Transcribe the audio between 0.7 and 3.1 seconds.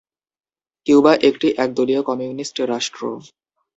Cuba একটি একদলীয় communist রাষ্ট্র।